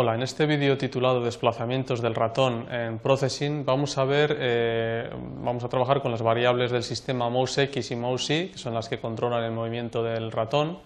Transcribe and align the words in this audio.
Hola, 0.00 0.14
en 0.14 0.22
este 0.22 0.46
vídeo 0.46 0.78
titulado 0.78 1.24
Desplazamientos 1.24 2.00
del 2.00 2.14
ratón 2.14 2.72
en 2.72 3.00
Processing 3.00 3.64
vamos 3.64 3.98
a 3.98 4.04
ver, 4.04 4.36
eh, 4.38 5.10
vamos 5.42 5.64
a 5.64 5.68
trabajar 5.68 6.02
con 6.02 6.12
las 6.12 6.22
variables 6.22 6.70
del 6.70 6.84
sistema 6.84 7.28
MouseX 7.28 7.90
y 7.90 7.96
MouseY, 7.96 8.50
que 8.50 8.58
son 8.58 8.74
las 8.74 8.88
que 8.88 9.00
controlan 9.00 9.42
el 9.42 9.50
movimiento 9.50 10.04
del 10.04 10.30
ratón, 10.30 10.78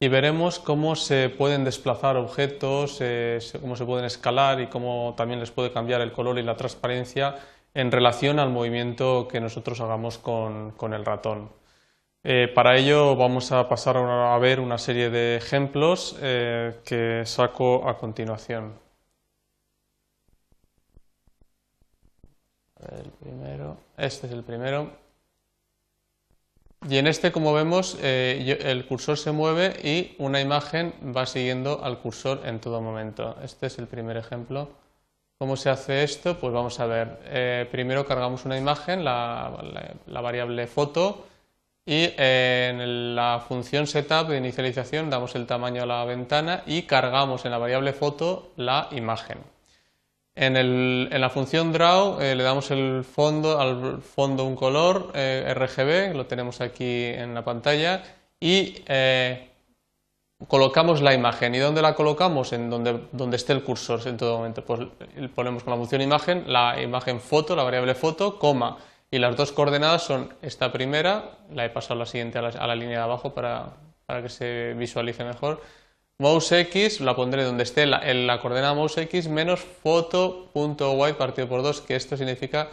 y 0.00 0.08
veremos 0.08 0.58
cómo 0.58 0.96
se 0.96 1.28
pueden 1.28 1.62
desplazar 1.62 2.16
objetos, 2.16 2.96
eh, 2.98 3.38
cómo 3.60 3.76
se 3.76 3.84
pueden 3.84 4.04
escalar 4.04 4.60
y 4.60 4.66
cómo 4.66 5.14
también 5.16 5.38
les 5.38 5.52
puede 5.52 5.70
cambiar 5.70 6.00
el 6.00 6.10
color 6.10 6.36
y 6.40 6.42
la 6.42 6.56
transparencia 6.56 7.36
en 7.72 7.92
relación 7.92 8.40
al 8.40 8.50
movimiento 8.50 9.28
que 9.28 9.40
nosotros 9.40 9.80
hagamos 9.80 10.18
con 10.18 10.92
el 10.92 11.04
ratón. 11.04 11.59
Eh, 12.22 12.48
para 12.54 12.76
ello 12.76 13.16
vamos 13.16 13.50
a 13.50 13.66
pasar 13.68 13.96
a 13.96 14.38
ver 14.38 14.60
una 14.60 14.76
serie 14.76 15.08
de 15.08 15.36
ejemplos 15.36 16.16
eh, 16.20 16.78
que 16.84 17.22
saco 17.24 17.88
a 17.88 17.96
continuación. 17.96 18.74
El 22.80 23.10
primero, 23.12 23.78
este 23.96 24.26
es 24.26 24.32
el 24.32 24.42
primero. 24.42 24.90
Y 26.88 26.96
en 26.98 27.06
este, 27.06 27.32
como 27.32 27.52
vemos, 27.54 27.96
eh, 28.02 28.58
el 28.64 28.86
cursor 28.86 29.16
se 29.18 29.32
mueve 29.32 29.76
y 29.82 30.14
una 30.18 30.40
imagen 30.40 30.94
va 31.16 31.26
siguiendo 31.26 31.82
al 31.84 32.00
cursor 32.00 32.42
en 32.44 32.60
todo 32.60 32.80
momento. 32.82 33.36
Este 33.42 33.66
es 33.66 33.78
el 33.78 33.86
primer 33.86 34.16
ejemplo. 34.16 34.70
¿Cómo 35.38 35.56
se 35.56 35.70
hace 35.70 36.04
esto? 36.04 36.38
Pues 36.38 36.52
vamos 36.52 36.80
a 36.80 36.86
ver. 36.86 37.68
primero 37.70 38.06
cargamos 38.06 38.44
una 38.44 38.58
imagen, 38.58 39.04
la 39.04 40.20
variable 40.22 40.66
foto, 40.66 41.26
y 41.86 42.12
en 42.16 43.16
la 43.16 43.42
función 43.46 43.86
setup 43.86 44.28
de 44.28 44.36
inicialización 44.36 45.10
damos 45.10 45.34
el 45.34 45.46
tamaño 45.46 45.82
a 45.82 45.86
la 45.86 46.04
ventana 46.04 46.62
y 46.66 46.82
cargamos 46.82 47.44
en 47.44 47.50
la 47.50 47.58
variable 47.58 47.92
foto 47.92 48.52
la 48.56 48.88
imagen. 48.92 49.38
En, 50.36 51.20
la 51.20 51.30
función 51.30 51.72
draw 51.72 52.20
eh, 52.20 52.34
le 52.34 52.42
damos 52.42 52.70
al 52.70 53.04
fondo 53.04 54.44
un 54.44 54.56
color 54.56 55.10
eh, 55.14 55.52
RGB, 55.54 56.16
lo 56.16 56.26
tenemos 56.26 56.60
aquí 56.60 57.04
en 57.04 57.34
la 57.34 57.44
pantalla, 57.44 58.02
y 58.38 58.82
eh, 58.86 59.50
colocamos 60.48 61.02
la 61.02 61.12
imagen. 61.12 61.54
¿Y 61.54 61.58
dónde 61.58 61.82
la 61.82 61.94
colocamos? 61.94 62.52
En 62.52 62.70
donde, 62.70 63.08
donde 63.12 63.36
esté 63.36 63.52
el 63.52 63.62
cursor 63.62 64.00
en 64.06 64.16
todo 64.16 64.38
momento. 64.38 64.64
Pues 64.64 64.80
ponemos 65.34 65.62
con 65.62 65.72
la 65.72 65.76
función 65.76 66.00
imagen 66.00 66.44
la 66.46 66.80
imagen 66.80 67.20
foto, 67.20 67.54
la 67.54 67.64
variable 67.64 67.94
foto, 67.94 68.38
coma 68.38 68.78
y 69.10 69.18
las 69.18 69.36
dos 69.36 69.52
coordenadas 69.52 70.02
son 70.02 70.34
esta 70.42 70.72
primera, 70.72 71.38
la 71.52 71.64
he 71.64 71.70
pasado 71.70 71.94
a 71.94 71.98
la 71.98 72.06
siguiente 72.06 72.38
a 72.38 72.42
la, 72.42 72.74
línea 72.74 72.98
de 72.98 73.04
abajo 73.04 73.34
para, 73.34 73.72
que 74.22 74.28
se 74.28 74.74
visualice 74.74 75.24
mejor. 75.24 75.60
Mouse 76.18 76.52
X 76.52 77.00
la 77.00 77.16
pondré 77.16 77.44
donde 77.44 77.62
esté 77.62 77.86
la, 77.86 78.00
la 78.12 78.40
coordenada 78.40 78.74
mouse 78.74 78.98
X 78.98 79.28
menos 79.28 79.60
foto.y 79.60 81.12
partido 81.14 81.48
por 81.48 81.62
2, 81.62 81.80
que 81.80 81.96
esto 81.96 82.16
significa 82.16 82.68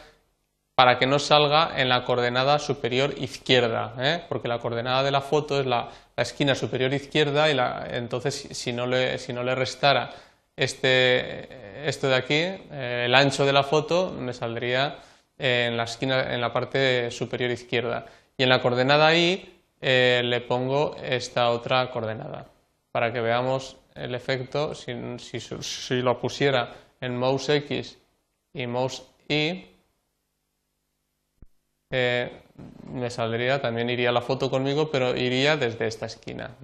para 0.78 1.00
que 1.00 1.08
no 1.08 1.18
salga 1.18 1.72
en 1.82 1.90
la 1.90 2.06
coordenada 2.06 2.60
superior 2.60 3.16
izquierda, 3.18 3.96
¿eh? 3.98 4.24
porque 4.30 4.48
la 4.48 4.60
coordenada 4.60 5.02
de 5.02 5.10
la 5.10 5.22
foto 5.22 5.60
es 5.60 5.66
la, 5.66 5.90
esquina 6.16 6.54
superior 6.54 6.94
izquierda 6.94 7.50
y 7.50 7.56
la, 7.56 7.88
entonces 7.92 8.48
si 8.52 8.74
no 8.74 8.86
le, 8.86 9.18
si 9.18 9.34
no 9.34 9.44
le 9.44 9.56
restara 9.56 10.12
este, 10.56 11.88
esto 11.88 12.08
de 12.08 12.16
aquí, 12.16 12.36
eh, 12.36 13.04
el 13.06 13.16
ancho 13.16 13.44
de 13.44 13.54
la 13.54 13.64
foto, 13.64 14.12
me 14.12 14.34
saldría 14.34 14.98
en 15.38 15.78
la 15.78 15.84
esquina, 15.84 16.34
en 16.34 16.42
la 16.42 16.52
parte 16.52 17.12
superior 17.12 17.52
izquierda. 17.52 18.06
Y 18.38 18.44
en 18.44 18.50
la 18.50 18.62
coordenada 18.62 19.16
Y 19.16 19.62
eh, 19.82 20.22
le 20.24 20.42
pongo 20.42 20.96
esta 21.04 21.50
otra 21.50 21.92
coordenada 21.92 22.48
para 22.92 23.14
que 23.14 23.22
veamos 23.22 23.78
el 23.94 24.16
efecto 24.16 24.74
si, 24.74 24.94
si, 25.20 26.02
lo 26.02 26.20
pusiera 26.20 26.74
en 27.00 27.16
mouse 27.16 27.50
X 27.50 27.98
y 28.54 28.66
mouse 28.66 29.04
Y 29.28 29.66
eh, 31.92 32.42
me 32.92 33.10
saldría, 33.10 33.62
también 33.62 33.90
iría 33.90 34.12
la 34.12 34.22
foto 34.22 34.50
conmigo, 34.50 34.90
pero 34.90 35.16
iría 35.16 35.58
desde 35.58 35.88
esta 35.88 36.08
esquina. 36.08 36.56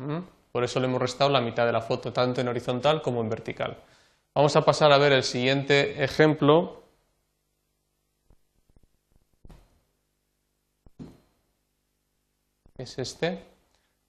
Por 0.51 0.63
eso 0.63 0.79
le 0.79 0.87
hemos 0.87 1.01
restado 1.01 1.29
la 1.29 1.41
mitad 1.41 1.65
de 1.65 1.71
la 1.71 1.81
foto, 1.81 2.11
tanto 2.11 2.41
en 2.41 2.47
horizontal 2.47 3.01
como 3.01 3.21
en 3.21 3.29
vertical. 3.29 3.77
Vamos 4.33 4.55
a 4.55 4.65
pasar 4.65 4.91
a 4.91 4.97
ver 4.97 5.11
el 5.11 5.23
siguiente 5.23 6.03
ejemplo 6.03 6.82
es 12.77 12.97
este, 12.99 13.39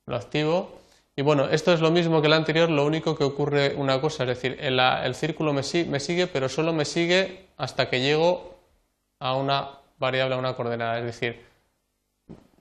lo 0.07 0.17
activo. 0.17 0.81
Y 1.17 1.23
bueno, 1.23 1.49
esto 1.49 1.73
es 1.73 1.81
lo 1.81 1.91
mismo 1.91 2.21
que 2.21 2.27
el 2.27 2.33
anterior, 2.33 2.69
lo 2.71 2.85
único 2.85 3.17
que 3.17 3.25
ocurre 3.25 3.75
una 3.77 4.01
cosa, 4.01 4.25
es 4.25 4.29
decir, 4.31 4.59
el, 4.61 5.15
círculo 5.15 5.53
me, 5.53 5.63
sigue, 5.63 6.27
pero 6.27 6.49
solo 6.49 6.73
me 6.73 6.85
sigue 6.85 7.47
hasta 7.57 7.89
que 7.89 8.01
llego 8.01 8.57
a 9.21 9.37
una 9.37 9.79
variable, 9.99 10.35
a 10.35 10.39
una 10.39 10.55
coordenada. 10.55 10.99
Es 10.99 11.05
decir, 11.05 11.41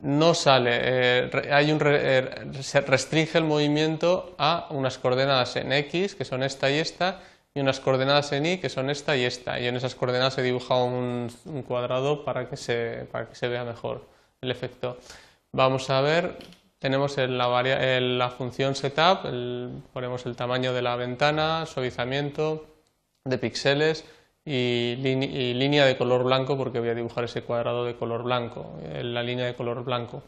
no 0.01 0.33
sale, 0.33 0.71
eh, 0.73 1.49
hay 1.51 1.71
un, 1.71 1.79
eh, 1.83 2.29
se 2.61 2.81
restringe 2.81 3.37
el 3.37 3.45
movimiento 3.45 4.35
a 4.37 4.67
unas 4.69 4.99
coordenadas 4.99 5.55
en 5.55 5.71
X, 5.71 6.13
que 6.13 6.25
son 6.25 6.43
esta 6.43 6.69
y 6.69 6.77
esta, 6.77 7.21
y 7.55 7.59
unas 7.59 7.79
coordenadas 7.79 8.31
en 8.31 8.45
Y, 8.45 8.57
que 8.57 8.69
son 8.69 8.89
esta 8.89 9.15
y 9.15 9.25
esta. 9.25 9.59
Y 9.59 9.67
en 9.67 9.75
esas 9.75 9.95
coordenadas 9.95 10.37
he 10.37 10.41
dibujado 10.41 10.85
un, 10.85 11.29
cuadrado 11.67 12.25
para 12.25 12.49
que, 12.49 12.57
se, 12.57 13.07
para 13.11 13.27
que 13.29 13.35
se 13.35 13.47
vea 13.47 13.63
mejor 13.63 14.05
el 14.41 14.51
efecto. 14.51 14.97
Vamos 15.55 15.91
a 15.91 16.01
ver, 16.01 16.39
tenemos 16.79 17.15
en 17.19 17.37
la, 17.37 18.33
función 18.35 18.73
setup, 18.73 19.19
ponemos 19.93 20.25
el 20.25 20.35
tamaño 20.35 20.73
de 20.73 20.81
la 20.81 20.95
ventana, 20.95 21.67
suavizamiento 21.67 22.65
de 23.23 23.37
píxeles 23.37 24.03
y, 24.43 24.95
línea 24.95 25.85
de 25.85 25.95
color 25.95 26.23
blanco 26.23 26.57
porque 26.57 26.79
voy 26.79 26.89
a 26.89 26.95
dibujar 26.95 27.25
ese 27.25 27.43
cuadrado 27.43 27.85
de 27.85 27.95
color 27.95 28.23
blanco, 28.23 28.79
la 29.03 29.21
línea 29.21 29.45
de 29.45 29.53
color 29.53 29.83
blanco. 29.83 30.23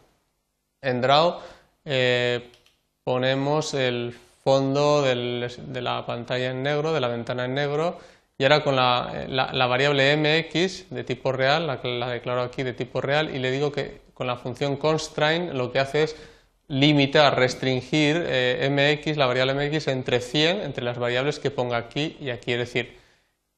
En 0.79 1.01
Draw 1.01 1.39
eh, 1.85 2.51
ponemos 3.03 3.73
el 3.73 4.15
fondo 4.43 5.01
de 5.01 5.81
la 5.81 6.05
pantalla 6.05 6.51
en 6.51 6.61
negro, 6.61 6.93
de 6.93 6.99
la 6.99 7.07
ventana 7.07 7.45
en 7.45 7.55
negro 7.55 7.97
y 8.37 8.43
ahora 8.43 8.63
con 8.63 8.75
la, 8.75 9.67
variable 9.67 10.15
mx 10.17 10.91
de 10.91 11.03
tipo 11.03 11.31
real, 11.31 11.65
la, 11.65 11.79
la 11.83 12.09
declaro 12.09 12.43
aquí 12.43 12.61
de 12.61 12.73
tipo 12.73 13.01
real 13.01 13.35
y 13.35 13.39
le 13.39 13.49
digo 13.49 13.71
que 13.71 14.04
con 14.15 14.25
la 14.25 14.37
función 14.37 14.77
constraint 14.77 15.53
lo 15.53 15.71
que 15.71 15.77
hace 15.77 16.03
es 16.03 16.15
limitar, 16.67 17.37
restringir 17.37 18.25
eh, 18.27 18.67
mx, 18.71 19.17
la 19.17 19.27
variable 19.27 19.53
mx, 19.53 19.87
entre 19.89 20.19
100, 20.19 20.61
entre 20.61 20.83
las 20.83 20.97
variables 20.97 21.37
que 21.37 21.51
ponga 21.51 21.77
aquí 21.77 22.17
y 22.19 22.31
aquí. 22.31 22.53
Es 22.53 22.57
decir, 22.57 22.97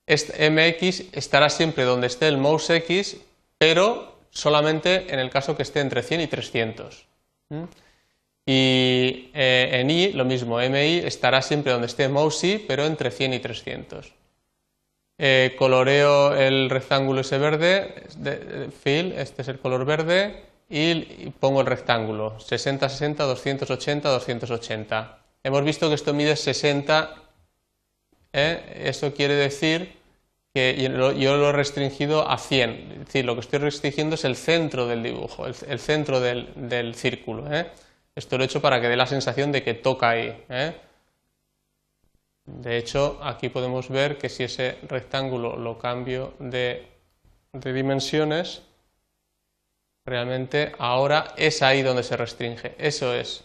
este 0.05 0.49
mx 0.49 1.13
estará 1.13 1.49
siempre 1.49 1.85
donde 1.85 2.07
esté 2.07 2.27
el 2.27 2.37
mouse 2.37 2.71
x, 2.71 3.17
pero 3.57 4.17
solamente 4.31 5.13
en 5.13 5.19
el 5.19 5.29
caso 5.29 5.55
que 5.55 5.63
esté 5.63 5.79
entre 5.79 6.03
100 6.03 6.21
y 6.21 6.27
300. 6.27 7.05
Y 8.45 9.29
eh, 9.33 9.69
en 9.73 9.89
y 9.89 10.11
lo 10.13 10.25
mismo, 10.25 10.57
mi 10.57 10.97
estará 10.97 11.41
siempre 11.41 11.71
donde 11.71 11.87
esté 11.87 12.09
mouse 12.09 12.43
y, 12.43 12.57
pero 12.57 12.85
entre 12.85 13.11
100 13.11 13.33
y 13.33 13.39
300. 13.39 14.13
Eh, 15.19 15.55
coloreo 15.57 16.35
el 16.35 16.69
rectángulo 16.69 17.21
ese 17.21 17.39
verde, 17.39 18.03
de, 18.17 18.69
fill, 18.71 19.13
este 19.13 19.41
es 19.41 19.47
el 19.47 19.57
color 19.59 19.83
verde, 19.83 20.43
y 20.69 21.31
pongo 21.39 21.61
el 21.61 21.67
rectángulo, 21.67 22.39
60, 22.39 22.87
60, 22.87 23.23
280, 23.23 24.09
280. 24.09 25.19
Hemos 25.43 25.63
visto 25.63 25.87
que 25.89 25.95
esto 25.95 26.13
mide 26.13 26.35
60, 26.35 27.15
¿eh? 28.33 28.83
eso 28.85 29.13
quiere 29.13 29.35
decir 29.35 29.97
que 30.53 30.75
yo 31.17 31.37
lo 31.37 31.49
he 31.49 31.51
restringido 31.51 32.29
a 32.29 32.37
100, 32.37 32.69
es 32.69 32.99
decir, 33.05 33.25
lo 33.25 33.35
que 33.35 33.41
estoy 33.41 33.59
restringiendo 33.59 34.15
es 34.15 34.25
el 34.25 34.35
centro 34.35 34.87
del 34.87 35.03
dibujo, 35.03 35.45
el, 35.45 35.79
centro 35.79 36.19
del, 36.19 36.95
círculo. 36.95 37.51
¿eh? 37.53 37.67
Esto 38.15 38.37
lo 38.37 38.43
he 38.43 38.47
hecho 38.47 38.61
para 38.61 38.81
que 38.81 38.89
dé 38.89 38.95
la 38.95 39.05
sensación 39.07 39.51
de 39.51 39.63
que 39.63 39.73
toca 39.73 40.09
ahí. 40.09 40.43
¿eh? 40.49 40.73
De 42.47 42.77
hecho, 42.77 43.19
aquí 43.21 43.49
podemos 43.49 43.89
ver 43.89 44.17
que 44.17 44.29
si 44.29 44.43
ese 44.43 44.77
rectángulo 44.83 45.57
lo 45.57 45.77
cambio 45.77 46.33
de, 46.39 46.87
dimensiones, 47.51 48.61
realmente 50.05 50.71
ahora 50.79 51.33
es 51.35 51.61
ahí 51.61 51.81
donde 51.81 52.03
se 52.03 52.15
restringe. 52.15 52.73
Eso 52.77 53.13
es. 53.13 53.43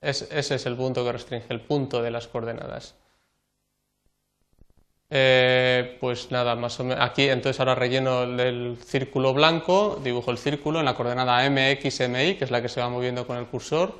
ese 0.00 0.54
es 0.56 0.66
el 0.66 0.76
punto 0.76 1.04
que 1.04 1.12
restringe, 1.12 1.46
el 1.50 1.60
punto 1.60 2.02
de 2.02 2.10
las 2.10 2.26
coordenadas. 2.26 2.96
Eh, 5.10 5.96
pues 6.00 6.32
nada, 6.32 6.56
más 6.56 6.78
o 6.80 6.84
menos. 6.84 7.04
Aquí 7.04 7.28
entonces 7.28 7.60
ahora 7.60 7.76
relleno 7.76 8.24
el 8.24 8.78
círculo 8.84 9.32
blanco, 9.32 10.00
dibujo 10.02 10.32
el 10.32 10.38
círculo 10.38 10.80
en 10.80 10.86
la 10.86 10.94
coordenada 10.94 11.48
MXMI, 11.48 12.34
que 12.36 12.44
es 12.44 12.50
la 12.50 12.60
que 12.60 12.68
se 12.68 12.80
va 12.80 12.88
moviendo 12.88 13.26
con 13.28 13.36
el 13.36 13.46
cursor, 13.46 13.94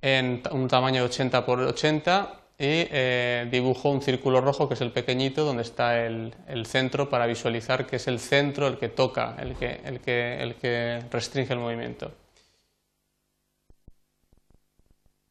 en 0.00 0.42
un 0.52 0.68
tamaño 0.68 1.02
de 1.02 1.08
80 1.08 1.44
por 1.44 1.60
80 1.60 2.37
y 2.60 2.90
eh, 2.90 3.46
dibujo 3.52 3.88
un 3.90 4.02
círculo 4.02 4.40
rojo 4.40 4.66
que 4.68 4.74
es 4.74 4.80
el 4.80 4.90
pequeñito 4.90 5.44
donde 5.44 5.62
está 5.62 6.04
el, 6.04 6.34
el, 6.48 6.66
centro 6.66 7.08
para 7.08 7.26
visualizar 7.26 7.86
que 7.86 7.96
es 7.96 8.08
el 8.08 8.18
centro 8.18 8.66
el 8.66 8.78
que 8.78 8.88
toca, 8.88 9.36
el 9.38 9.54
que, 9.54 9.80
el 9.84 10.00
que, 10.00 10.42
el 10.42 10.56
que 10.56 11.04
restringe 11.10 11.52
el 11.52 11.60
movimiento. 11.60 12.12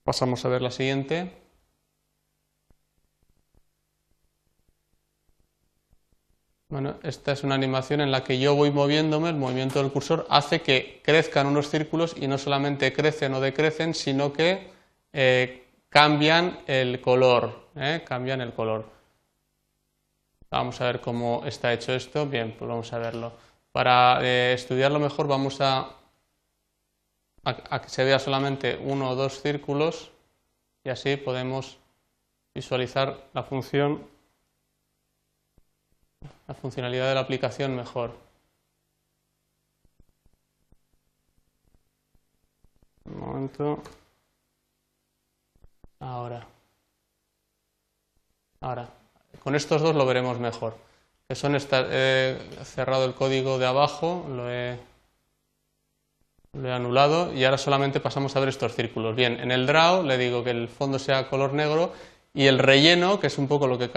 Pasamos 0.03 0.45
a 0.45 0.47
ver 0.47 0.61
la 0.61 0.71
siguiente. 0.71 1.29
Bueno, 6.69 6.97
esta 7.03 7.33
es 7.33 7.43
una 7.43 7.55
animación 7.55 7.99
en 7.99 8.11
la 8.11 8.23
que 8.23 8.39
yo 8.39 8.55
voy 8.55 8.71
moviéndome, 8.71 9.29
el 9.29 9.35
movimiento 9.35 9.81
del 9.81 9.91
cursor 9.91 10.25
hace 10.29 10.61
que 10.61 11.01
crezcan 11.03 11.47
unos 11.47 11.69
círculos 11.69 12.15
y 12.17 12.27
no 12.27 12.37
solamente 12.37 12.93
crecen 12.93 13.33
o 13.33 13.41
decrecen, 13.41 13.93
sino 13.93 14.31
que 14.31 14.69
eh, 15.11 15.66
cambian 15.89 16.59
el 16.67 17.01
color, 17.01 17.69
¿eh? 17.75 18.03
cambian 18.07 18.41
el 18.41 18.53
color. 18.53 18.85
Vamos 20.49 20.79
a 20.81 20.85
ver 20.85 21.01
cómo 21.01 21.43
está 21.45 21.73
hecho 21.73 21.93
esto. 21.93 22.25
Bien, 22.25 22.55
pues 22.57 22.67
vamos 22.69 22.91
a 22.93 22.99
verlo. 22.99 23.33
Para 23.71 24.19
eh, 24.21 24.53
estudiarlo 24.53 24.99
mejor 24.99 25.27
vamos 25.27 25.59
a, 25.61 25.89
a 27.43 27.81
que 27.81 27.89
se 27.89 28.03
vea 28.03 28.19
solamente 28.19 28.79
uno 28.81 29.09
o 29.09 29.15
dos 29.15 29.41
círculos 29.41 30.11
y 30.83 30.89
así 30.89 31.17
podemos 31.17 31.77
visualizar 32.53 33.27
la 33.33 33.43
función 33.43 34.17
la 36.47 36.53
funcionalidad 36.53 37.09
de 37.09 37.15
la 37.15 37.21
aplicación 37.21 37.75
mejor. 37.75 38.11
Un 43.05 43.19
momento. 43.19 43.81
Ahora. 45.99 46.45
Ahora. 48.61 48.89
Con 49.43 49.55
estos 49.55 49.81
dos 49.81 49.95
lo 49.95 50.05
veremos 50.05 50.39
mejor. 50.39 50.77
Que 51.27 51.35
son 51.35 51.55
he 51.55 52.37
cerrado 52.63 53.05
el 53.05 53.13
código 53.13 53.59
de 53.59 53.65
abajo, 53.65 54.25
lo 54.29 54.49
he, 54.49 54.79
lo 56.53 56.69
he 56.69 56.71
anulado 56.71 57.33
y 57.33 57.43
ahora 57.43 57.57
solamente 57.57 57.99
pasamos 57.99 58.35
a 58.35 58.39
ver 58.39 58.49
estos 58.49 58.73
círculos. 58.73 59.15
Bien, 59.15 59.39
en 59.39 59.51
el 59.51 59.67
draw 59.67 60.03
le 60.03 60.17
digo 60.17 60.43
que 60.43 60.51
el 60.51 60.69
fondo 60.69 60.99
sea 60.99 61.27
color 61.27 61.53
negro 61.53 61.91
y 62.33 62.47
el 62.47 62.59
relleno, 62.59 63.19
que 63.19 63.27
es 63.27 63.37
un 63.37 63.47
poco 63.47 63.67
lo 63.67 63.77
que 63.77 63.89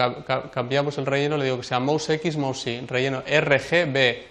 cambiamos 0.51 0.97
el 0.97 1.05
relleno, 1.05 1.37
le 1.37 1.45
digo 1.45 1.57
que 1.57 1.63
sea 1.63 1.79
mouse 1.79 2.09
X, 2.09 2.37
mouse 2.37 2.67
Y, 2.67 2.81
relleno 2.87 3.21
RGB, 3.21 4.23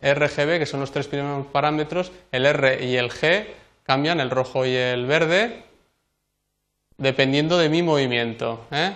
RGB, 0.00 0.58
que 0.58 0.66
son 0.66 0.80
los 0.80 0.92
tres 0.92 1.08
primeros 1.08 1.46
parámetros, 1.46 2.12
el 2.32 2.46
R 2.46 2.84
y 2.84 2.96
el 2.96 3.10
G 3.10 3.46
cambian, 3.82 4.20
el 4.20 4.30
rojo 4.30 4.64
y 4.64 4.74
el 4.74 5.04
verde, 5.04 5.64
dependiendo 7.00 7.58
de 7.58 7.68
mi 7.68 7.82
movimiento. 7.82 8.66
¿eh? 8.70 8.92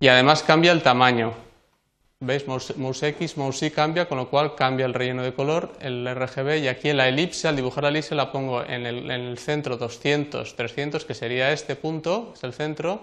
Y 0.00 0.08
además 0.08 0.42
cambia 0.42 0.72
el 0.72 0.82
tamaño. 0.82 1.34
¿Veis? 2.18 2.46
Mouse, 2.46 3.02
X, 3.02 3.36
Mouse 3.36 3.62
Y 3.62 3.70
cambia, 3.70 4.06
con 4.06 4.18
lo 4.18 4.28
cual 4.28 4.54
cambia 4.54 4.84
el 4.84 4.92
relleno 4.92 5.22
de 5.22 5.32
color, 5.32 5.72
el 5.80 6.06
RGB, 6.06 6.58
y 6.58 6.68
aquí 6.68 6.90
en 6.90 6.98
la 6.98 7.08
elipse, 7.08 7.48
al 7.48 7.56
dibujar 7.56 7.84
la 7.84 7.88
elipse, 7.90 8.14
la 8.14 8.30
pongo 8.30 8.62
en 8.62 8.84
el, 8.84 9.38
centro 9.38 9.78
200, 9.78 10.54
300, 10.54 11.04
que 11.06 11.14
sería 11.14 11.52
este 11.52 11.76
punto, 11.76 12.32
es 12.34 12.44
el 12.44 12.52
centro, 12.52 13.00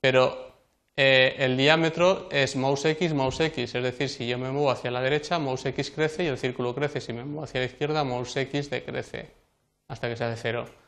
pero 0.00 0.52
eh, 0.96 1.34
el 1.38 1.56
diámetro 1.56 2.28
es 2.30 2.54
Mouse 2.56 2.84
X, 2.84 3.14
Mouse 3.14 3.40
X, 3.40 3.74
es 3.74 3.82
decir, 3.82 4.10
si 4.10 4.26
yo 4.26 4.36
me 4.38 4.50
muevo 4.50 4.70
hacia 4.70 4.90
la 4.90 5.00
derecha, 5.00 5.38
Mouse 5.38 5.64
X 5.66 5.90
crece 5.90 6.24
y 6.24 6.26
el 6.26 6.36
círculo 6.36 6.74
crece, 6.74 7.00
si 7.00 7.14
me 7.14 7.24
muevo 7.24 7.44
hacia 7.44 7.60
la 7.60 7.66
izquierda, 7.66 8.04
Mouse 8.04 8.36
X 8.36 8.68
decrece, 8.68 9.30
hasta 9.88 10.10
que 10.10 10.16
se 10.16 10.24
hace 10.24 10.40
cero. 10.42 10.81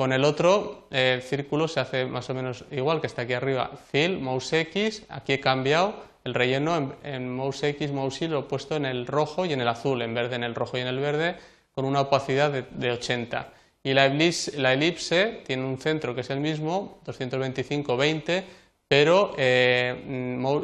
Con 0.00 0.14
el 0.14 0.24
otro, 0.24 0.86
el 0.90 1.20
círculo 1.20 1.68
se 1.68 1.78
hace 1.78 2.06
más 2.06 2.30
o 2.30 2.34
menos 2.34 2.64
igual 2.70 3.02
que 3.02 3.06
está 3.06 3.20
aquí 3.20 3.34
arriba, 3.34 3.70
Fill, 3.92 4.18
Mouse 4.18 4.54
X, 4.54 5.04
aquí 5.10 5.34
he 5.34 5.40
cambiado, 5.40 5.94
el 6.24 6.32
relleno 6.32 6.96
en, 7.02 7.28
mouse 7.28 7.64
X, 7.64 7.92
mouse 7.92 8.22
Y 8.22 8.28
lo 8.28 8.38
he 8.38 8.42
puesto 8.44 8.76
en 8.76 8.86
el 8.86 9.06
rojo 9.06 9.44
y 9.44 9.52
en 9.52 9.60
el 9.60 9.68
azul, 9.68 10.00
en 10.00 10.14
verde 10.14 10.36
en 10.36 10.44
el 10.44 10.54
rojo 10.54 10.78
y 10.78 10.80
en 10.80 10.86
el 10.86 11.00
verde, 11.00 11.36
con 11.72 11.84
una 11.84 12.00
opacidad 12.00 12.50
de, 12.50 12.90
80. 12.90 13.52
Y 13.82 13.92
la 13.92 14.06
elipse, 14.06 15.42
tiene 15.46 15.64
un 15.66 15.76
centro 15.76 16.14
que 16.14 16.22
es 16.22 16.30
el 16.30 16.40
mismo, 16.40 17.02
225-20, 17.04 18.42
pero 18.88 19.34
eh, 19.36 20.02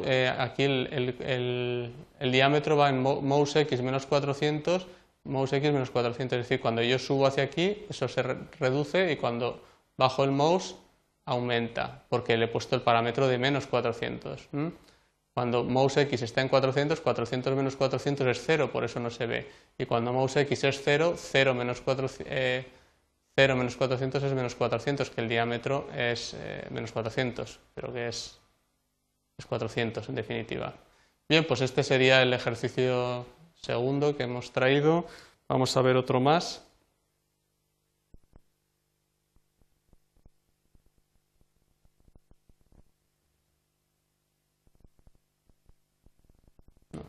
eh, 0.06 0.35
aquí 0.39 0.62
el, 0.62 1.93
diámetro 2.19 2.79
va 2.79 2.89
en 2.89 3.03
mouse 3.03 3.56
X 3.56 3.82
menos 3.82 4.06
400, 4.06 4.87
mouse 5.26 5.52
X 5.52 5.73
menos 5.73 5.90
400. 5.90 6.38
Es 6.38 6.44
decir, 6.44 6.61
cuando 6.61 6.82
yo 6.82 6.99
subo 6.99 7.26
hacia 7.26 7.44
aquí, 7.44 7.84
eso 7.88 8.08
se 8.08 8.23
reduce 8.23 9.12
y 9.12 9.17
cuando 9.17 9.62
bajo 9.96 10.25
el 10.25 10.31
mouse 10.31 10.76
aumenta, 11.25 12.05
porque 12.08 12.37
le 12.37 12.44
he 12.46 12.49
puesto 12.49 12.76
el 12.76 12.82
parámetro 12.82 13.26
de 13.28 13.38
menos 13.38 13.67
400. 13.67 14.49
Cuando 15.34 15.64
mouse 15.64 15.99
X 15.99 16.23
está 16.23 16.40
en 16.40 16.49
400, 16.49 17.00
400 17.00 17.55
menos 17.55 17.76
400 17.76 18.26
es 18.26 18.43
0, 18.46 18.70
por 18.73 18.84
eso 18.84 19.00
no 19.00 19.11
se 19.11 19.26
ve. 19.26 19.50
Y 19.76 19.84
cuando 19.84 20.12
mouse 20.12 20.37
X 20.37 20.64
es 20.64 20.81
0, 20.82 21.14
0 21.17 21.55
menos, 21.55 21.82
400 21.82 22.26
eh, 22.31 22.67
es 23.37 23.55
menos 24.34 24.55
400, 24.55 25.11
que 25.11 25.20
el 25.20 25.29
diámetro 25.29 25.88
es 25.94 26.34
eh, 26.38 26.67
menos 26.70 26.93
400, 26.93 27.61
pero 27.75 27.93
que 27.93 28.08
es, 28.08 28.40
es 29.37 29.44
400 29.44 30.08
en 30.08 30.14
definitiva. 30.14 30.72
Bien, 31.29 31.44
pues 31.44 31.61
este 31.61 31.82
sería 31.82 32.22
el 32.22 32.32
ejercicio 32.32 33.26
segundo 33.67 34.17
que 34.17 34.23
hemos 34.25 34.53
traído. 34.53 35.07
Vamos 35.49 35.77
a 35.77 35.83
ver 35.83 35.97
otro 35.97 36.21
más. 36.21 36.63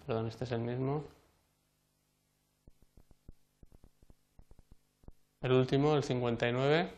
perdón, 0.05 0.27
este 0.27 0.45
es 0.45 0.51
el 0.53 0.59
mismo. 0.61 1.03
El 5.41 5.51
último, 5.51 5.95
el 5.95 6.03
59. 6.03 6.89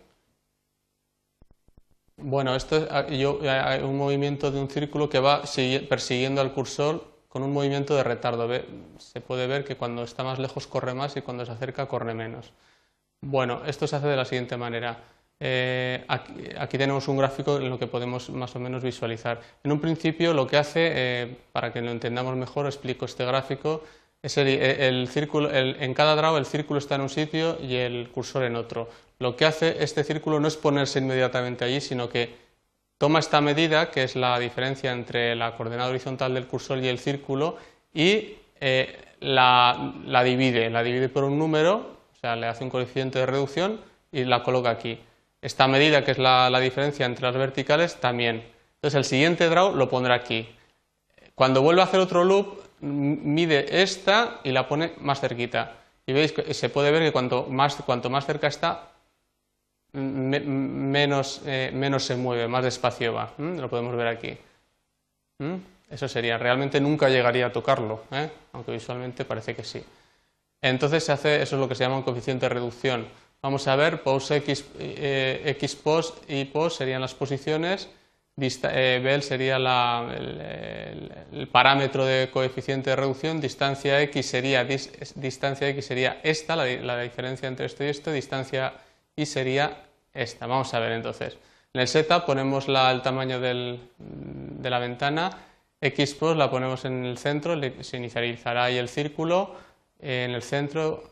Bueno, 2.18 2.56
esto 2.56 2.78
es 2.78 2.88
ah, 2.92 3.06
hay 3.08 3.82
un 3.82 3.98
movimiento 3.98 4.52
de 4.52 4.60
un 4.60 4.70
círculo 4.70 5.10
que 5.10 5.20
va 5.20 5.42
persiguiendo 5.90 6.42
al 6.42 6.54
cursor 6.54 7.09
con 7.30 7.44
un 7.44 7.54
movimiento 7.54 7.96
de 7.96 8.04
retardo. 8.04 8.50
Se 8.98 9.22
puede 9.22 9.48
ver 9.48 9.64
que 9.64 9.78
cuando 9.78 10.04
está 10.04 10.24
más 10.24 10.40
lejos 10.40 10.68
corre 10.68 10.94
más 10.94 11.16
y 11.16 11.22
cuando 11.22 11.46
se 11.46 11.54
acerca 11.54 11.88
corre 11.88 12.14
menos. 12.14 12.52
Bueno, 13.22 13.62
esto 13.66 13.88
se 13.88 13.96
hace 13.96 14.08
de 14.08 14.18
la 14.18 14.26
siguiente 14.26 14.58
manera. 14.58 14.98
Eh, 15.40 16.04
aquí, 16.08 16.78
tenemos 16.78 17.08
un 17.08 17.18
gráfico 17.18 17.58
en 17.58 17.70
lo 17.70 17.80
que 17.80 17.88
podemos 17.88 18.30
más 18.30 18.56
o 18.56 18.60
menos 18.60 18.84
visualizar. 18.84 19.40
En 19.64 19.72
un 19.72 19.80
principio 19.80 20.34
lo 20.34 20.48
que 20.48 20.58
hace, 20.58 20.92
eh, 20.94 21.38
para 21.54 21.72
que 21.72 21.82
lo 21.82 21.92
entendamos 21.92 22.36
mejor, 22.36 22.66
explico 22.66 23.06
este 23.06 23.24
gráfico, 23.26 23.84
el, 24.22 25.08
círculo, 25.08 25.50
en 25.54 25.94
cada 25.94 26.14
draw 26.16 26.36
el 26.36 26.46
círculo 26.46 26.78
está 26.78 26.96
en 26.96 27.02
un 27.02 27.10
sitio 27.10 27.58
y 27.62 27.76
el 27.76 28.10
cursor 28.10 28.44
en 28.44 28.58
otro. 28.58 28.90
Lo 29.20 29.38
que 29.38 29.46
hace 29.46 29.82
este 29.82 30.04
círculo 30.04 30.42
no 30.42 30.48
es 30.50 30.58
ponerse 30.58 31.00
inmediatamente 31.00 31.64
allí, 31.64 31.80
sino 31.80 32.10
que 32.10 32.36
toma 33.00 33.18
esta 33.18 33.42
medida, 33.42 33.90
que 33.90 34.04
es 34.04 34.16
la 34.16 34.38
diferencia 34.38 34.92
entre 34.92 35.36
la 35.36 35.56
coordenada 35.56 35.90
horizontal 35.90 36.36
del 36.36 36.46
cursor 36.46 36.78
y 36.78 36.88
el 36.88 37.00
círculo, 37.00 37.58
y 37.92 38.36
eh, 38.60 39.00
la, 39.22 39.94
la 40.06 40.24
divide, 40.24 40.70
la 40.70 40.84
divide 40.84 41.10
por 41.10 41.24
un 41.24 41.40
número, 41.40 41.98
o 42.14 42.16
sea, 42.20 42.36
le 42.36 42.46
hace 42.46 42.64
un 42.64 42.70
coeficiente 42.70 43.18
de 43.18 43.26
reducción 43.26 43.82
y 44.12 44.26
la 44.26 44.44
coloca 44.44 44.70
aquí. 44.70 45.00
Esta 45.42 45.68
medida, 45.68 46.04
que 46.04 46.12
es 46.12 46.18
la, 46.18 46.60
diferencia 46.60 47.06
entre 47.06 47.26
las 47.26 47.36
verticales, 47.36 47.96
también. 48.02 48.44
Entonces 48.76 48.98
el 48.98 49.06
siguiente 49.06 49.48
draw 49.48 49.74
lo 49.74 49.90
pondrá 49.90 50.16
aquí. 50.16 50.50
Cuando 51.34 51.62
vuelva 51.62 51.84
a 51.84 51.86
hacer 51.86 52.02
otro 52.02 52.26
loop, 52.26 52.60
mide 52.82 53.82
esta 53.82 54.42
y 54.44 54.52
la 54.52 54.68
pone 54.68 54.94
más 54.98 55.22
cerquita. 55.22 55.78
Y 56.06 56.12
veis 56.12 56.34
que 56.34 56.54
se 56.54 56.70
puede 56.70 56.92
ver 56.92 57.04
que 57.04 57.14
cuanto 57.14 57.46
más, 57.46 57.76
cuanto 57.86 58.10
más 58.10 58.26
cerca 58.26 58.48
está, 58.48 58.90
menos, 59.94 61.42
eh, 61.46 61.72
menos, 61.74 62.04
se 62.04 62.16
mueve, 62.16 62.48
más 62.48 62.64
despacio 62.64 63.14
va. 63.14 63.34
Lo 63.38 63.70
podemos 63.70 63.96
ver 63.96 64.08
aquí. 64.08 64.38
Eso 65.90 66.08
sería. 66.08 66.38
Realmente 66.38 66.80
nunca 66.80 67.10
llegaría 67.10 67.48
a 67.48 67.52
tocarlo, 67.52 68.04
¿eh? 68.12 68.30
aunque 68.54 68.72
visualmente 68.72 69.26
parece 69.26 69.56
que 69.56 69.64
sí. 69.64 69.84
Entonces 70.62 71.04
se 71.04 71.12
hace, 71.12 71.42
eso 71.42 71.56
es 71.56 71.60
lo 71.60 71.70
que 71.70 71.76
se 71.76 71.84
llama 71.84 71.98
un 71.98 72.04
coeficiente 72.04 72.46
de 72.46 72.50
reducción. 72.50 73.08
Vamos 73.42 73.68
a 73.68 73.76
ver, 73.76 74.04
pos 74.04 74.30
X, 74.32 74.66
eh, 74.80 75.42
X 75.46 75.76
pos 75.76 76.14
y 76.28 76.46
pos 76.46 76.76
serían 76.76 77.00
las 77.00 77.14
posiciones, 77.14 77.90
eh, 78.42 79.02
Bell 79.04 79.22
sería 79.22 79.58
el, 79.58 81.48
parámetro 81.52 82.06
de 82.06 82.30
coeficiente 82.32 82.92
de 82.92 82.96
reducción, 82.96 83.42
distancia 83.42 84.02
X 84.02 84.26
sería, 84.26 84.66
distancia 85.16 85.68
X 85.70 85.86
sería 85.86 86.20
esta, 86.24 86.56
la, 86.56 87.02
diferencia 87.02 87.48
entre 87.48 87.66
esto 87.66 87.84
y 87.84 87.88
esto, 87.88 88.12
distancia 88.12 88.74
Y 89.20 89.26
sería 89.26 89.84
esta. 90.14 90.48
Vamos 90.48 90.74
a 90.74 90.80
ver 90.80 90.94
entonces. 90.94 91.38
En 91.74 91.82
el 91.82 91.90
setup 91.90 92.26
ponemos 92.26 92.70
el 92.70 93.02
tamaño 93.02 93.42
de 93.42 94.70
la 94.70 94.80
ventana, 94.80 95.30
X 95.82 96.16
pos 96.16 96.38
la 96.38 96.50
ponemos 96.50 96.86
en 96.86 97.04
el 97.04 97.18
centro, 97.18 97.60
se 97.84 97.98
inicializará 97.98 98.64
ahí 98.64 98.78
el 98.78 98.88
círculo, 98.88 99.58
en 100.00 100.32
el 100.32 100.42
centro 100.42 101.04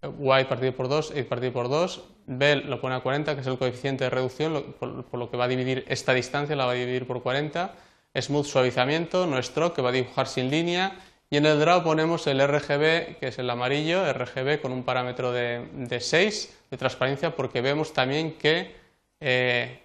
y 0.00 0.44
partido 0.44 0.72
por 0.72 0.88
2, 0.88 1.14
y 1.16 1.22
partido 1.24 1.52
por 1.52 1.68
2, 1.68 2.04
b 2.26 2.56
lo 2.56 2.80
pone 2.80 2.94
a 2.94 3.00
40, 3.00 3.34
que 3.34 3.40
es 3.40 3.46
el 3.48 3.58
coeficiente 3.58 4.04
de 4.04 4.10
reducción, 4.10 4.76
por, 4.78 5.18
lo 5.18 5.30
que 5.32 5.36
va 5.36 5.46
a 5.46 5.48
dividir 5.48 5.84
esta 5.88 6.14
distancia, 6.14 6.54
la 6.54 6.64
va 6.64 6.72
a 6.72 6.74
dividir 6.74 7.08
por 7.08 7.24
40. 7.24 7.74
Smooth 8.14 8.46
suavizamiento, 8.46 9.26
no 9.26 9.42
stroke, 9.42 9.74
que 9.74 9.82
va 9.82 9.88
a 9.88 9.92
dibujar 9.92 10.28
sin 10.28 10.48
línea. 10.48 10.96
Y 11.30 11.36
en 11.36 11.44
el 11.44 11.60
draw 11.60 11.82
ponemos 11.82 12.26
el 12.26 12.40
RGB, 12.40 13.18
que 13.18 13.28
es 13.28 13.38
el 13.38 13.50
amarillo, 13.50 14.10
RGB 14.12 14.62
con 14.62 14.72
un 14.72 14.82
parámetro 14.82 15.30
de, 15.30 15.98
6 16.00 16.58
de 16.70 16.76
transparencia, 16.76 17.36
porque 17.36 17.60
vemos 17.60 17.92
también 17.92 18.38
que 18.38 18.74
eh, 19.20 19.82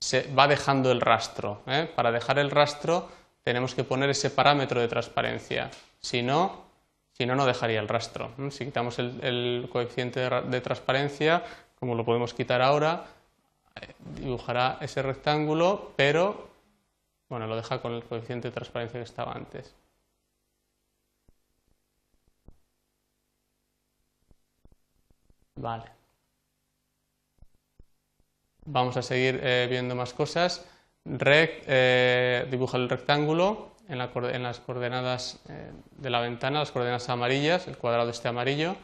se 0.00 0.32
va 0.34 0.48
dejando 0.48 0.90
el 0.90 1.00
rastro. 1.00 1.62
¿eh? 1.66 1.88
Para 1.94 2.10
dejar 2.10 2.40
el 2.40 2.50
rastro 2.50 3.08
tenemos 3.44 3.74
que 3.74 3.84
poner 3.84 4.10
ese 4.10 4.30
parámetro 4.30 4.80
de 4.80 4.88
transparencia. 4.88 5.70
Si 6.00 6.22
no, 6.22 6.64
si 7.12 7.24
no, 7.24 7.36
no 7.36 7.46
dejaría 7.46 7.78
el 7.78 7.88
rastro. 7.88 8.32
Si 8.50 8.64
quitamos 8.64 8.98
el, 8.98 9.68
coeficiente 9.70 10.20
de, 10.20 10.60
transparencia, 10.60 11.44
como 11.78 11.94
lo 11.94 12.04
podemos 12.04 12.34
quitar 12.34 12.62
ahora, 12.62 13.04
eh, 13.80 13.94
dibujará 14.20 14.78
ese 14.80 15.02
rectángulo, 15.02 15.92
pero 15.94 16.48
bueno, 17.28 17.46
lo 17.46 17.54
deja 17.54 17.80
con 17.80 17.92
el 17.92 18.02
coeficiente 18.02 18.48
de 18.48 18.52
transparencia 18.52 18.98
que 18.98 19.04
estaba 19.04 19.32
antes. 19.32 19.72
Vale. 25.58 25.84
Vamos 28.64 28.96
a 28.96 29.02
seguir 29.02 29.40
eh, 29.42 29.66
viendo 29.68 29.94
más 29.94 30.12
cosas. 30.12 30.64
Rec 31.04 31.64
eh, 31.66 32.46
dibuja 32.50 32.76
el 32.76 32.88
rectángulo 32.88 33.72
en, 33.88 33.98
las 33.98 34.60
coordenadas 34.60 35.40
eh, 35.48 35.72
de 35.96 36.10
la 36.10 36.20
ventana, 36.20 36.60
las 36.60 36.70
coordenadas 36.70 37.08
amarillas, 37.08 37.66
el 37.66 37.76
cuadrado 37.76 38.10
este 38.10 38.28
amarillo. 38.28 38.76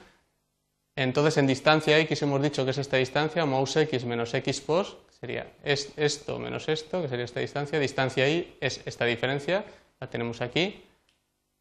Entonces, 0.96 1.36
en 1.36 1.46
distancia 1.46 1.98
x 1.98 2.22
hemos 2.22 2.42
dicho 2.42 2.64
que 2.64 2.70
es 2.70 2.78
esta 2.78 2.96
distancia, 2.96 3.46
mouse 3.46 3.76
x 3.76 4.04
menos 4.04 4.32
x 4.34 4.60
pos, 4.60 4.96
sería 5.20 5.52
esto 5.62 6.38
menos 6.38 6.68
esto, 6.68 7.02
que 7.02 7.08
sería 7.08 7.24
esta 7.24 7.40
distancia. 7.40 7.78
Distancia 7.78 8.28
y 8.28 8.56
es 8.60 8.80
esta 8.84 9.04
diferencia, 9.04 9.64
la 10.00 10.08
tenemos 10.08 10.40
aquí. 10.40 10.82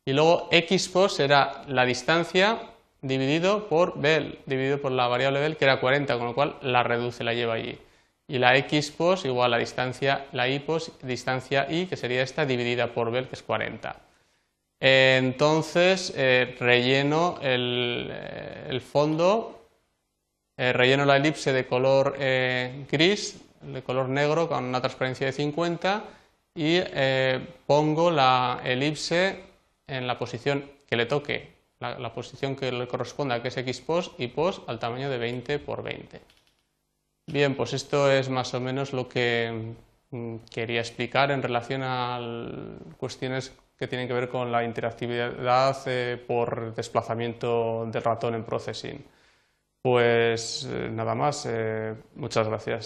Y 0.05 0.13
luego 0.13 0.48
x 0.51 0.89
pos 0.89 1.15
será 1.15 1.63
la 1.67 1.86
distancia 1.86 2.72
dividido 3.03 3.69
por 3.69 4.00
bel, 4.01 4.39
dividido 4.48 4.81
por 4.81 4.91
la 4.91 5.07
variable 5.07 5.39
bel, 5.39 5.57
que 5.57 5.65
era 5.65 5.79
40, 5.79 6.17
con 6.17 6.25
lo 6.25 6.33
cual 6.33 6.57
la 6.62 6.81
reduce, 6.81 7.24
la 7.24 7.36
lleva 7.36 7.53
allí 7.53 7.77
y 8.27 8.39
la 8.39 8.55
x 8.57 8.91
pos 8.91 9.25
igual 9.25 9.53
a 9.53 9.57
distancia, 9.57 10.25
la 10.31 10.48
y 10.48 10.60
pos, 10.60 10.91
distancia 11.03 11.67
y, 11.69 11.86
que 11.86 11.98
sería 11.98 12.24
esta, 12.24 12.45
dividida 12.45 12.88
por 12.93 13.12
bel, 13.12 13.27
que 13.27 13.36
es 13.36 13.43
40. 13.43 13.95
Entonces, 14.79 16.13
eh, 16.15 16.55
relleno 16.60 17.38
el, 17.41 18.10
eh, 18.12 18.79
fondo, 18.79 19.69
eh, 20.57 20.74
relleno 20.74 21.05
la 21.05 21.17
elipse 21.17 21.53
de 21.53 21.65
color 21.65 22.17
gris, 22.91 23.39
de 23.62 23.81
color 23.81 24.10
negro, 24.10 24.50
con 24.50 24.63
una 24.65 24.81
transparencia 24.81 25.27
de 25.27 25.33
50 25.33 26.03
y 26.55 26.79
pongo 27.65 28.12
la 28.12 28.62
elipse 28.63 29.39
en 29.88 30.05
la 30.05 30.19
posición 30.19 30.69
que 30.88 30.95
le 30.98 31.05
toque, 31.05 31.53
la, 31.91 32.13
posición 32.13 32.55
que 32.55 32.71
le 32.71 32.87
corresponda, 32.87 33.41
que 33.41 33.49
es 33.49 33.57
x 33.57 33.81
pos 33.81 34.11
y 34.17 34.27
pos 34.27 34.61
al 34.67 34.79
tamaño 34.79 35.09
de 35.09 35.17
20 35.17 35.59
por 35.59 35.83
20. 35.83 36.21
Bien, 37.27 37.55
pues 37.55 37.73
esto 37.73 38.11
es 38.11 38.29
más 38.29 38.53
o 38.53 38.59
menos 38.59 38.93
lo 38.93 39.07
que 39.07 39.75
mm, 40.11 40.35
quería 40.51 40.81
explicar 40.81 41.31
en 41.31 41.41
relación 41.41 41.81
a 41.83 42.19
cuestiones 42.97 43.53
que 43.77 43.87
tienen 43.87 44.07
que 44.07 44.13
ver 44.13 44.29
con 44.29 44.51
la 44.51 44.63
interactividad 44.63 45.77
eh, 45.87 46.23
por 46.27 46.73
desplazamiento 46.73 47.85
del 47.91 48.03
ratón 48.03 48.35
en 48.35 48.43
processing. 48.43 49.03
Pues 49.81 50.65
eh, 50.71 50.89
nada 50.89 51.15
más, 51.15 51.45
eh, 51.49 51.93
muchas 52.15 52.47
gracias. 52.47 52.81